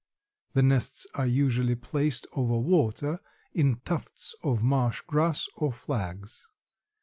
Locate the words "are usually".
1.13-1.75